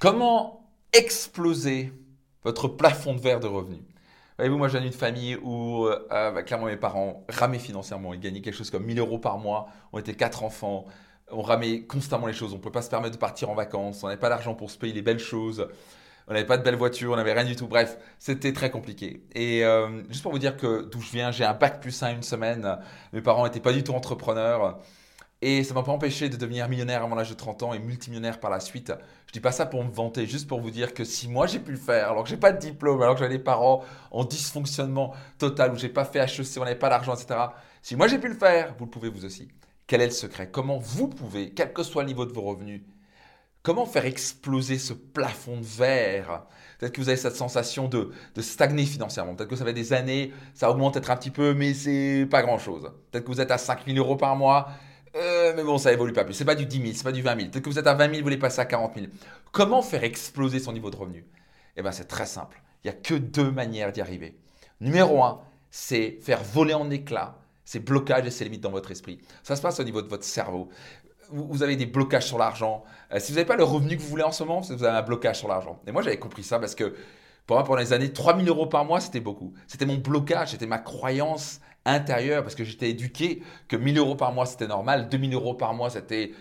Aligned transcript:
Comment 0.00 0.66
exploser 0.94 1.92
votre 2.42 2.68
plafond 2.68 3.12
de 3.12 3.20
verre 3.20 3.38
de 3.38 3.46
revenus? 3.46 3.82
Voyez-vous, 4.38 4.56
moi, 4.56 4.68
j'ai 4.68 4.78
une 4.78 4.92
famille 4.92 5.36
où, 5.36 5.84
euh, 5.84 5.98
bah, 6.08 6.42
clairement, 6.42 6.64
mes 6.64 6.78
parents 6.78 7.26
ramaient 7.28 7.58
financièrement. 7.58 8.14
Ils 8.14 8.20
gagnaient 8.20 8.40
quelque 8.40 8.56
chose 8.56 8.70
comme 8.70 8.86
1000 8.86 8.98
euros 8.98 9.18
par 9.18 9.36
mois. 9.36 9.68
On 9.92 9.98
était 9.98 10.14
quatre 10.14 10.42
enfants. 10.42 10.86
On 11.30 11.42
ramait 11.42 11.82
constamment 11.82 12.26
les 12.26 12.32
choses. 12.32 12.54
On 12.54 12.56
ne 12.56 12.62
pouvait 12.62 12.72
pas 12.72 12.80
se 12.80 12.88
permettre 12.88 13.12
de 13.16 13.20
partir 13.20 13.50
en 13.50 13.54
vacances. 13.54 14.02
On 14.02 14.06
n'avait 14.06 14.18
pas 14.18 14.30
d'argent 14.30 14.54
pour 14.54 14.70
se 14.70 14.78
payer 14.78 14.94
les 14.94 15.02
belles 15.02 15.18
choses. 15.18 15.68
On 16.28 16.32
n'avait 16.32 16.46
pas 16.46 16.56
de 16.56 16.62
belles 16.62 16.76
voitures. 16.76 17.12
On 17.12 17.16
n'avait 17.16 17.34
rien 17.34 17.44
du 17.44 17.54
tout. 17.54 17.68
Bref, 17.68 17.98
c'était 18.18 18.54
très 18.54 18.70
compliqué. 18.70 19.22
Et 19.34 19.66
euh, 19.66 20.02
juste 20.08 20.22
pour 20.22 20.32
vous 20.32 20.38
dire 20.38 20.56
que 20.56 20.80
d'où 20.80 21.02
je 21.02 21.10
viens, 21.10 21.30
j'ai 21.30 21.44
un 21.44 21.52
bac 21.52 21.78
plus 21.82 22.02
1 22.02 22.12
une 22.12 22.22
semaine. 22.22 22.78
Mes 23.12 23.20
parents 23.20 23.44
n'étaient 23.44 23.60
pas 23.60 23.74
du 23.74 23.84
tout 23.84 23.92
entrepreneurs. 23.92 24.78
Et 25.42 25.64
ça 25.64 25.72
m'a 25.72 25.82
pas 25.82 25.92
empêché 25.92 26.28
de 26.28 26.36
devenir 26.36 26.68
millionnaire 26.68 27.02
avant 27.02 27.14
l'âge 27.14 27.30
de 27.30 27.34
30 27.34 27.62
ans 27.62 27.72
et 27.72 27.78
multimillionnaire 27.78 28.40
par 28.40 28.50
la 28.50 28.60
suite. 28.60 28.92
Je 29.26 29.32
dis 29.32 29.40
pas 29.40 29.52
ça 29.52 29.64
pour 29.64 29.82
me 29.82 29.90
vanter, 29.90 30.26
juste 30.26 30.46
pour 30.46 30.60
vous 30.60 30.70
dire 30.70 30.92
que 30.92 31.02
si 31.02 31.28
moi 31.28 31.46
j'ai 31.46 31.60
pu 31.60 31.70
le 31.72 31.78
faire, 31.78 32.10
alors 32.10 32.24
que 32.24 32.28
j'ai 32.28 32.36
pas 32.36 32.52
de 32.52 32.58
diplôme, 32.58 33.00
alors 33.00 33.14
que 33.14 33.20
j'avais 33.20 33.38
des 33.38 33.42
parents 33.42 33.82
en 34.10 34.24
dysfonctionnement 34.24 35.14
total, 35.38 35.72
où 35.72 35.76
j'ai 35.76 35.88
pas 35.88 36.04
fait 36.04 36.18
HEC, 36.18 36.58
on 36.58 36.64
n'avait 36.64 36.74
pas 36.74 36.90
d'argent, 36.90 37.14
etc. 37.14 37.40
Si 37.80 37.96
moi 37.96 38.06
j'ai 38.06 38.18
pu 38.18 38.28
le 38.28 38.34
faire, 38.34 38.74
vous 38.78 38.84
le 38.84 38.90
pouvez 38.90 39.08
vous 39.08 39.24
aussi. 39.24 39.48
Quel 39.86 40.02
est 40.02 40.06
le 40.06 40.12
secret? 40.12 40.50
Comment 40.50 40.76
vous 40.78 41.08
pouvez, 41.08 41.50
quel 41.50 41.72
que 41.72 41.82
soit 41.82 42.02
le 42.02 42.08
niveau 42.08 42.26
de 42.26 42.32
vos 42.32 42.42
revenus, 42.42 42.82
comment 43.62 43.86
faire 43.86 44.04
exploser 44.04 44.78
ce 44.78 44.92
plafond 44.92 45.56
de 45.56 45.64
verre? 45.64 46.44
Peut-être 46.78 46.92
que 46.92 47.00
vous 47.00 47.08
avez 47.08 47.16
cette 47.16 47.36
sensation 47.36 47.88
de, 47.88 48.10
de 48.34 48.42
stagner 48.42 48.84
financièrement. 48.84 49.34
Peut-être 49.34 49.48
que 49.50 49.56
ça 49.56 49.64
fait 49.64 49.72
des 49.72 49.94
années, 49.94 50.32
ça 50.52 50.70
augmente 50.70 50.94
peut-être 50.94 51.10
un 51.10 51.16
petit 51.16 51.30
peu, 51.30 51.54
mais 51.54 51.72
c'est 51.72 52.26
pas 52.30 52.42
grand-chose. 52.42 52.92
Peut-être 53.10 53.24
que 53.24 53.32
vous 53.32 53.40
êtes 53.40 53.50
à 53.50 53.58
5 53.58 53.86
000 53.86 53.96
euros 53.96 54.16
par 54.16 54.36
mois 54.36 54.68
euh, 55.50 55.54
mais 55.56 55.64
bon, 55.64 55.78
ça 55.78 55.92
évolue 55.92 56.12
pas 56.12 56.24
plus. 56.24 56.34
C'est 56.34 56.44
pas 56.44 56.54
du 56.54 56.66
10 56.66 56.82
000, 56.82 56.92
c'est 56.94 57.04
pas 57.04 57.12
du 57.12 57.22
20 57.22 57.36
000. 57.36 57.50
Peut-être 57.50 57.64
que 57.64 57.70
vous 57.70 57.78
êtes 57.78 57.86
à 57.86 57.94
20 57.94 58.04
000, 58.04 58.16
vous 58.18 58.22
voulez 58.22 58.38
passer 58.38 58.60
à 58.60 58.64
40 58.64 58.94
000. 58.94 59.06
Comment 59.52 59.82
faire 59.82 60.04
exploser 60.04 60.58
son 60.58 60.72
niveau 60.72 60.90
de 60.90 60.96
revenu? 60.96 61.24
Eh 61.76 61.82
bien, 61.82 61.92
c'est 61.92 62.06
très 62.06 62.26
simple. 62.26 62.62
Il 62.82 62.90
n'y 62.90 62.96
a 62.96 62.98
que 63.00 63.14
deux 63.14 63.50
manières 63.50 63.92
d'y 63.92 64.00
arriver. 64.00 64.38
Numéro 64.80 65.22
un, 65.22 65.40
c'est 65.70 66.18
faire 66.22 66.42
voler 66.42 66.74
en 66.74 66.90
éclats 66.90 67.36
ces 67.64 67.78
blocages 67.78 68.26
et 68.26 68.30
ces 68.30 68.44
limites 68.44 68.62
dans 68.62 68.70
votre 68.70 68.90
esprit. 68.90 69.20
Ça 69.42 69.54
se 69.54 69.62
passe 69.62 69.78
au 69.78 69.84
niveau 69.84 70.02
de 70.02 70.08
votre 70.08 70.24
cerveau. 70.24 70.68
Vous 71.28 71.62
avez 71.62 71.76
des 71.76 71.86
blocages 71.86 72.26
sur 72.26 72.38
l'argent. 72.38 72.82
Euh, 73.12 73.20
si 73.20 73.30
vous 73.30 73.36
n'avez 73.36 73.46
pas 73.46 73.56
le 73.56 73.62
revenu 73.62 73.96
que 73.96 74.02
vous 74.02 74.08
voulez 74.08 74.24
en 74.24 74.32
ce 74.32 74.42
moment, 74.42 74.60
vous 74.60 74.82
avez 74.82 74.98
un 74.98 75.02
blocage 75.02 75.38
sur 75.38 75.46
l'argent. 75.46 75.80
Et 75.86 75.92
moi, 75.92 76.02
j'avais 76.02 76.18
compris 76.18 76.42
ça 76.42 76.58
parce 76.58 76.74
que 76.74 76.96
pour 77.46 77.56
moi, 77.56 77.64
pendant 77.64 77.78
les 77.78 77.92
années, 77.92 78.12
3 78.12 78.36
000 78.36 78.48
euros 78.48 78.66
par 78.66 78.84
mois, 78.84 79.00
c'était 79.00 79.20
beaucoup. 79.20 79.52
C'était 79.68 79.86
mon 79.86 79.98
blocage, 79.98 80.50
c'était 80.50 80.66
ma 80.66 80.78
croyance 80.78 81.60
intérieur 81.84 82.42
parce 82.42 82.54
que 82.54 82.64
j'étais 82.64 82.90
éduqué 82.90 83.42
que 83.68 83.76
1000 83.76 83.98
euros 83.98 84.14
par 84.14 84.32
mois 84.32 84.46
c'était 84.46 84.66
normal, 84.66 85.08
2000 85.08 85.34
euros 85.34 85.54
par 85.54 85.72
mois 85.74 85.90
c'était 85.90 86.32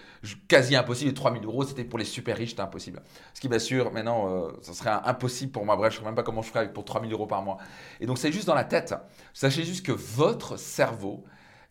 quasi 0.48 0.76
impossible 0.76 1.12
et 1.12 1.14
3000 1.14 1.46
euros 1.46 1.64
c'était 1.64 1.86
pour 1.86 1.98
les 1.98 2.06
super 2.06 2.36
riches, 2.36 2.60
impossible. 2.60 3.02
Ce 3.34 3.40
qui 3.40 3.48
bien 3.48 3.60
sûr 3.60 3.92
maintenant 3.92 4.30
euh, 4.30 4.52
ça 4.62 4.74
serait 4.74 4.90
impossible 5.06 5.52
pour 5.52 5.66
moi, 5.66 5.76
bref 5.78 5.94
je 5.94 6.00
ne 6.00 6.04
sais 6.04 6.06
même 6.06 6.16
pas 6.16 6.24
comment 6.24 6.42
je 6.42 6.50
ferais 6.50 6.72
pour 6.72 6.84
3000 6.84 7.12
euros 7.14 7.28
par 7.28 7.42
mois. 7.42 7.58
Et 8.02 8.06
donc 8.06 8.18
c'est 8.18 8.32
juste 8.32 8.48
dans 8.48 8.56
la 8.56 8.66
tête. 8.66 8.94
Sachez 9.34 9.64
juste 9.64 9.86
que 9.86 9.94
votre 9.94 10.58
cerveau 10.58 11.24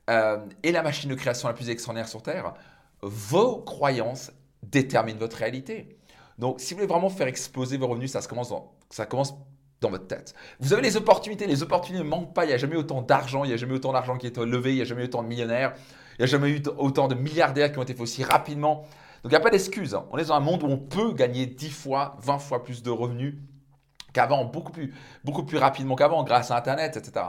euh, 0.08 0.38
est 0.62 0.72
la 0.72 0.82
machine 0.82 1.10
de 1.10 1.14
création 1.14 1.48
la 1.48 1.54
plus 1.54 1.68
extraordinaire 1.68 2.08
sur 2.08 2.22
Terre. 2.22 2.54
Vos 3.02 3.58
croyances 3.58 4.32
déterminent 4.62 5.18
votre 5.18 5.36
réalité. 5.36 5.98
Donc 6.38 6.60
si 6.60 6.72
vous 6.72 6.78
voulez 6.78 6.88
vraiment 6.88 7.10
faire 7.10 7.26
exploser 7.26 7.76
vos 7.76 7.88
revenus, 7.88 8.12
ça, 8.12 8.22
commence, 8.22 8.52
ça 8.90 9.06
commence 9.06 9.34
dans 9.80 9.90
votre 9.90 10.06
tête. 10.06 10.34
Vous 10.60 10.72
avez 10.72 10.82
les 10.82 10.96
opportunités, 10.96 11.46
les 11.46 11.62
opportunités 11.62 12.02
ne 12.02 12.08
manquent 12.08 12.34
pas, 12.34 12.44
il 12.44 12.48
n'y 12.48 12.54
a 12.54 12.58
jamais 12.58 12.76
autant 12.76 13.02
d'argent, 13.02 13.44
il 13.44 13.48
n'y 13.48 13.54
a 13.54 13.56
jamais 13.56 13.74
autant 13.74 13.92
d'argent 13.92 14.16
qui 14.16 14.26
est 14.26 14.36
levé, 14.38 14.72
il 14.72 14.76
n'y 14.76 14.82
a 14.82 14.84
jamais 14.84 15.04
autant 15.04 15.22
de 15.22 15.28
millionnaires, 15.28 15.74
il 16.18 16.22
n'y 16.22 16.24
a 16.24 16.26
jamais 16.26 16.50
eu 16.50 16.62
autant 16.78 17.08
de 17.08 17.14
milliardaires 17.14 17.70
qui 17.70 17.78
ont 17.78 17.82
été 17.82 17.92
faits 17.92 18.02
aussi 18.02 18.24
rapidement. 18.24 18.86
Donc 19.22 19.32
il 19.32 19.34
n'y 19.34 19.36
a 19.36 19.40
pas 19.40 19.50
d'excuse. 19.50 19.94
Hein. 19.94 20.06
On 20.10 20.18
est 20.18 20.26
dans 20.26 20.34
un 20.34 20.40
monde 20.40 20.62
où 20.62 20.66
on 20.66 20.78
peut 20.78 21.12
gagner 21.12 21.46
10 21.46 21.70
fois, 21.70 22.16
20 22.22 22.38
fois 22.38 22.62
plus 22.62 22.82
de 22.82 22.90
revenus 22.90 23.36
qu'avant, 24.12 24.44
beaucoup 24.44 24.72
plus, 24.72 24.94
beaucoup 25.24 25.44
plus 25.44 25.58
rapidement 25.58 25.94
qu'avant 25.94 26.24
grâce 26.24 26.50
à 26.50 26.56
Internet, 26.56 26.96
etc. 26.96 27.26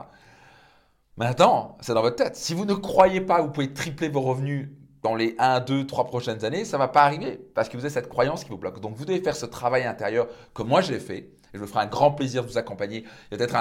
Maintenant, 1.17 1.77
c'est 1.81 1.93
dans 1.93 2.01
votre 2.01 2.15
tête. 2.15 2.35
Si 2.35 2.53
vous 2.53 2.65
ne 2.65 2.73
croyez 2.73 3.21
pas 3.21 3.37
que 3.37 3.41
vous 3.43 3.51
pouvez 3.51 3.73
tripler 3.73 4.09
vos 4.09 4.21
revenus 4.21 4.69
dans 5.01 5.15
les 5.15 5.35
1, 5.37 5.61
2, 5.61 5.85
3 5.85 6.05
prochaines 6.05 6.45
années, 6.45 6.65
ça 6.65 6.77
ne 6.77 6.81
va 6.81 6.87
pas 6.87 7.03
arriver 7.03 7.39
parce 7.53 7.69
que 7.69 7.77
vous 7.77 7.83
avez 7.83 7.93
cette 7.93 8.09
croyance 8.09 8.43
qui 8.43 8.49
vous 8.49 8.57
bloque. 8.57 8.79
Donc 8.79 8.95
vous 8.95 9.05
devez 9.05 9.21
faire 9.21 9.35
ce 9.35 9.45
travail 9.45 9.83
intérieur 9.85 10.27
que 10.53 10.63
moi 10.63 10.81
j'ai 10.81 10.99
fait 10.99 11.29
et 11.53 11.57
je 11.57 11.61
me 11.61 11.67
ferai 11.67 11.81
un 11.81 11.87
grand 11.87 12.11
plaisir 12.11 12.43
de 12.43 12.49
vous 12.49 12.57
accompagner. 12.57 13.03
Il 13.31 13.37
y 13.37 13.41
a 13.41 13.45
peut-être 13.45 13.55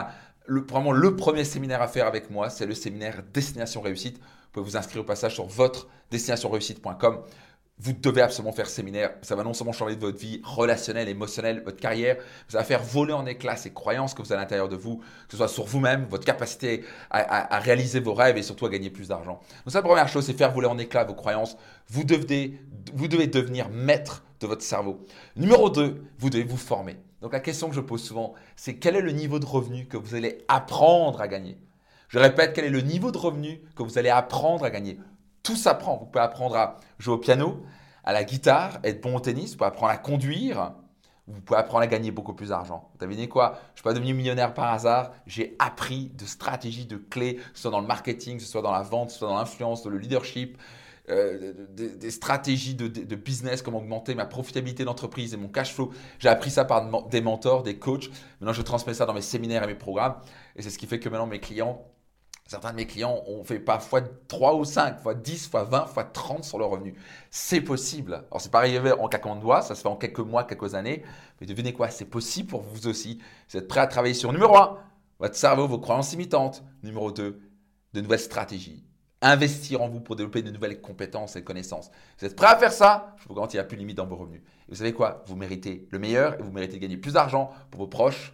vraiment 0.48 0.92
le 0.92 1.16
premier 1.16 1.44
séminaire 1.44 1.82
à 1.82 1.88
faire 1.88 2.06
avec 2.06 2.30
moi, 2.30 2.50
c'est 2.50 2.66
le 2.66 2.74
séminaire 2.74 3.22
Destination 3.32 3.80
Réussite. 3.80 4.18
Vous 4.18 4.52
pouvez 4.52 4.64
vous 4.64 4.76
inscrire 4.76 5.02
au 5.02 5.04
passage 5.04 5.34
sur 5.34 5.46
votre 5.46 5.88
destinationreussite.com. 6.10 7.22
Vous 7.80 7.92
devez 7.92 8.22
absolument 8.22 8.52
faire 8.52 8.66
ce 8.66 8.74
séminaire. 8.74 9.12
Ça 9.22 9.36
va 9.36 9.44
non 9.44 9.54
seulement 9.54 9.72
changer 9.72 9.94
votre 9.94 10.18
vie 10.18 10.40
relationnelle, 10.42 11.08
émotionnelle, 11.08 11.62
votre 11.64 11.76
carrière, 11.76 12.16
ça 12.48 12.58
va 12.58 12.64
faire 12.64 12.82
voler 12.82 13.12
en 13.12 13.24
éclats 13.24 13.56
ces 13.56 13.72
croyances 13.72 14.14
que 14.14 14.22
vous 14.22 14.32
avez 14.32 14.40
à 14.40 14.42
l'intérieur 14.42 14.68
de 14.68 14.74
vous, 14.74 14.96
que 14.96 15.32
ce 15.32 15.36
soit 15.36 15.48
sur 15.48 15.64
vous-même, 15.64 16.06
votre 16.10 16.24
capacité 16.24 16.84
à, 17.10 17.54
à, 17.54 17.58
réaliser 17.60 18.00
vos 18.00 18.14
rêves 18.14 18.36
et 18.36 18.42
surtout 18.42 18.66
à 18.66 18.68
gagner 18.68 18.90
plus 18.90 19.08
d'argent. 19.08 19.40
Donc, 19.64 19.72
ça, 19.72 19.78
la 19.78 19.82
première 19.82 20.08
chose, 20.08 20.26
c'est 20.26 20.36
faire 20.36 20.52
voler 20.52 20.66
en 20.66 20.78
éclats 20.78 21.04
vos 21.04 21.14
croyances. 21.14 21.56
Vous 21.88 22.02
devez, 22.02 22.60
vous 22.94 23.06
devez 23.06 23.28
devenir 23.28 23.68
maître 23.68 24.24
de 24.40 24.48
votre 24.48 24.62
cerveau. 24.62 25.06
Numéro 25.36 25.70
2, 25.70 26.02
vous 26.18 26.30
devez 26.30 26.44
vous 26.44 26.56
former. 26.56 26.96
Donc 27.20 27.32
la 27.32 27.40
question 27.40 27.68
que 27.68 27.74
je 27.74 27.80
pose 27.80 28.02
souvent, 28.02 28.34
c'est 28.56 28.76
quel 28.76 28.96
est 28.96 29.00
le 29.00 29.12
niveau 29.12 29.38
de 29.38 29.46
revenu 29.46 29.86
que 29.86 29.96
vous 29.96 30.14
allez 30.14 30.44
apprendre 30.48 31.20
à 31.20 31.28
gagner? 31.28 31.58
Je 32.08 32.18
répète, 32.18 32.52
quel 32.54 32.64
est 32.64 32.70
le 32.70 32.80
niveau 32.80 33.10
de 33.10 33.18
revenu 33.18 33.60
que 33.76 33.82
vous 33.82 33.98
allez 33.98 34.08
apprendre 34.08 34.64
à 34.64 34.70
gagner? 34.70 34.98
Tout 35.42 35.56
s'apprend. 35.56 35.96
Vous 35.96 36.06
pouvez 36.06 36.24
apprendre 36.24 36.56
à 36.56 36.76
jouer 36.98 37.14
au 37.14 37.18
piano, 37.18 37.62
à 38.04 38.12
la 38.12 38.24
guitare, 38.24 38.78
être 38.84 39.02
bon 39.02 39.16
au 39.16 39.20
tennis, 39.20 39.50
vous 39.50 39.56
pouvez 39.58 39.68
apprendre 39.68 39.92
à 39.92 39.98
conduire, 39.98 40.72
vous 41.26 41.42
pouvez 41.42 41.58
apprendre 41.58 41.82
à 41.82 41.86
gagner 41.86 42.10
beaucoup 42.10 42.32
plus 42.32 42.48
d'argent. 42.48 42.88
Vous 42.92 42.98
devinez 43.06 43.28
quoi? 43.28 43.54
Je 43.54 43.58
ne 43.58 43.76
suis 43.76 43.82
pas 43.82 43.92
devenu 43.92 44.14
millionnaire 44.14 44.54
par 44.54 44.72
hasard. 44.72 45.12
J'ai 45.26 45.56
appris 45.58 46.10
de 46.14 46.24
stratégies, 46.24 46.86
de 46.86 46.96
clés, 46.96 47.34
que 47.36 47.42
ce 47.54 47.62
soit 47.62 47.70
dans 47.70 47.80
le 47.80 47.86
marketing, 47.86 48.38
que 48.38 48.42
ce 48.42 48.48
soit 48.48 48.62
dans 48.62 48.72
la 48.72 48.82
vente, 48.82 49.08
que 49.08 49.12
ce 49.12 49.18
soit 49.18 49.28
dans 49.28 49.36
l'influence, 49.36 49.82
dans 49.82 49.90
le 49.90 49.98
leadership, 49.98 50.56
euh, 51.10 51.54
des, 51.70 52.10
stratégies 52.10 52.74
de, 52.74 53.16
business, 53.16 53.62
comment 53.62 53.78
augmenter 53.78 54.14
ma 54.14 54.26
profitabilité 54.26 54.84
d'entreprise 54.84 55.34
et 55.34 55.36
mon 55.36 55.48
cash 55.48 55.72
flow. 55.72 55.92
J'ai 56.18 56.28
appris 56.28 56.50
ça 56.50 56.64
par 56.64 57.08
des 57.08 57.20
mentors, 57.20 57.62
des 57.62 57.78
coachs. 57.78 58.10
Maintenant, 58.40 58.52
je 58.52 58.62
transmets 58.62 58.94
ça 58.94 59.06
dans 59.06 59.14
mes 59.14 59.22
séminaires 59.22 59.64
et 59.64 59.66
mes 59.66 59.74
programmes. 59.74 60.16
Et 60.56 60.62
c'est 60.62 60.70
ce 60.70 60.78
qui 60.78 60.86
fait 60.86 60.98
que 60.98 61.08
maintenant, 61.08 61.26
mes 61.26 61.40
clients, 61.40 61.84
certains 62.46 62.72
de 62.72 62.76
mes 62.76 62.86
clients 62.86 63.22
ont 63.26 63.42
fait 63.44 63.58
parfois 63.58 64.02
3 64.28 64.56
ou 64.56 64.64
5, 64.64 65.00
fois 65.00 65.14
10, 65.14 65.48
fois 65.48 65.64
20, 65.64 65.86
fois 65.86 66.04
30 66.04 66.44
sur 66.44 66.58
leur 66.58 66.70
revenu. 66.70 66.94
C'est 67.30 67.60
possible. 67.60 68.24
Alors, 68.30 68.40
c'est 68.40 68.50
pas 68.50 68.58
arrivé 68.58 68.92
en 68.92 69.08
claquant 69.08 69.36
de 69.36 69.40
doigts, 69.40 69.62
ça 69.62 69.74
se 69.74 69.82
fait 69.82 69.88
en 69.88 69.96
quelques 69.96 70.18
mois, 70.18 70.44
quelques 70.44 70.74
années. 70.74 71.04
Mais 71.40 71.46
devinez 71.46 71.72
quoi, 71.72 71.88
c'est 71.90 72.04
possible 72.04 72.48
pour 72.48 72.62
vous 72.62 72.86
aussi. 72.86 73.20
Vous 73.48 73.56
êtes 73.56 73.68
prêt 73.68 73.80
à 73.80 73.86
travailler 73.86 74.14
sur 74.14 74.32
numéro 74.32 74.56
1, 74.56 74.78
votre 75.20 75.36
cerveau, 75.36 75.66
vos 75.68 75.78
croyances 75.78 76.12
imitantes. 76.12 76.62
Numéro 76.82 77.12
2, 77.12 77.40
de 77.94 78.00
nouvelles 78.00 78.20
stratégies 78.20 78.87
investir 79.20 79.82
en 79.82 79.88
vous 79.88 80.00
pour 80.00 80.16
développer 80.16 80.42
de 80.42 80.50
nouvelles 80.50 80.80
compétences 80.80 81.36
et 81.36 81.42
connaissances. 81.42 81.90
Vous 82.18 82.26
êtes 82.26 82.36
prêt 82.36 82.46
à 82.46 82.56
faire 82.56 82.72
ça? 82.72 83.16
Je 83.18 83.28
vous 83.28 83.34
garantis, 83.34 83.56
il 83.56 83.60
n'y 83.60 83.62
a 83.62 83.64
plus 83.64 83.76
de 83.76 83.80
limite 83.80 83.96
dans 83.96 84.06
vos 84.06 84.16
revenus. 84.16 84.42
Et 84.42 84.70
vous 84.70 84.76
savez 84.76 84.92
quoi? 84.92 85.24
Vous 85.26 85.34
méritez 85.34 85.88
le 85.90 85.98
meilleur 85.98 86.38
et 86.38 86.42
vous 86.42 86.52
méritez 86.52 86.76
de 86.76 86.82
gagner 86.82 86.96
plus 86.96 87.14
d'argent 87.14 87.50
pour 87.70 87.80
vos 87.80 87.86
proches, 87.88 88.32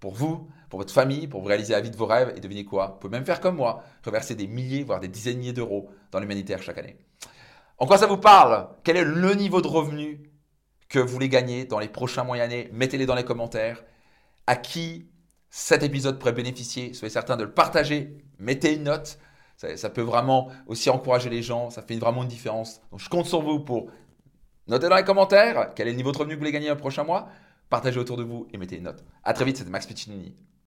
pour 0.00 0.12
vous, 0.12 0.48
pour 0.70 0.80
votre 0.80 0.92
famille, 0.92 1.28
pour 1.28 1.40
vous 1.40 1.46
réaliser 1.46 1.72
la 1.72 1.80
vie 1.80 1.90
de 1.90 1.96
vos 1.96 2.06
rêves. 2.06 2.32
Et 2.36 2.40
devinez 2.40 2.64
quoi? 2.64 2.88
Vous 2.88 2.98
pouvez 2.98 3.12
même 3.12 3.24
faire 3.24 3.40
comme 3.40 3.56
moi, 3.56 3.84
reverser 4.04 4.34
des 4.34 4.48
milliers, 4.48 4.82
voire 4.82 4.98
des 4.98 5.08
dizaines 5.08 5.34
de 5.34 5.38
milliers 5.38 5.52
d'euros 5.52 5.88
dans 6.10 6.18
l'humanitaire 6.18 6.62
chaque 6.62 6.78
année. 6.78 6.96
En 7.78 7.86
quoi 7.86 7.98
ça 7.98 8.06
vous 8.06 8.16
parle? 8.16 8.68
Quel 8.82 8.96
est 8.96 9.04
le 9.04 9.34
niveau 9.34 9.60
de 9.60 9.68
revenu 9.68 10.30
que 10.88 10.98
vous 10.98 11.08
voulez 11.08 11.28
gagner 11.28 11.64
dans 11.64 11.78
les 11.78 11.88
prochains 11.88 12.24
mois 12.24 12.38
et 12.38 12.40
années? 12.40 12.70
Mettez-les 12.72 13.06
dans 13.06 13.14
les 13.14 13.24
commentaires. 13.24 13.84
À 14.46 14.56
qui 14.56 15.08
cet 15.48 15.84
épisode 15.84 16.18
pourrait 16.18 16.32
bénéficier? 16.32 16.92
Soyez 16.92 17.12
certain 17.12 17.36
de 17.36 17.44
le 17.44 17.52
partager. 17.52 18.18
Mettez 18.38 18.74
une 18.74 18.84
note. 18.84 19.18
Ça, 19.56 19.88
peut 19.88 20.02
vraiment 20.02 20.48
aussi 20.66 20.90
encourager 20.90 21.30
les 21.30 21.42
gens, 21.42 21.70
ça 21.70 21.80
fait 21.80 21.96
vraiment 21.96 22.22
une 22.22 22.28
différence. 22.28 22.80
Donc 22.90 23.00
je 23.00 23.08
compte 23.08 23.26
sur 23.26 23.40
vous 23.40 23.60
pour 23.60 23.90
noter 24.66 24.88
dans 24.88 24.96
les 24.96 25.04
commentaires 25.04 25.72
quel 25.74 25.88
est 25.88 25.92
le 25.92 25.96
niveau 25.96 26.12
de 26.12 26.18
revenu 26.18 26.34
que 26.34 26.38
vous 26.38 26.40
voulez 26.40 26.52
gagner 26.52 26.68
le 26.68 26.76
prochain 26.76 27.04
mois, 27.04 27.28
partagez 27.70 27.98
autour 27.98 28.16
de 28.16 28.24
vous 28.24 28.46
et 28.52 28.58
mettez 28.58 28.76
une 28.76 28.84
note. 28.84 29.04
A 29.22 29.32
très 29.32 29.44
vite, 29.44 29.56
c'était 29.56 29.70
Max 29.70 29.86
Piccinini. 29.86 30.34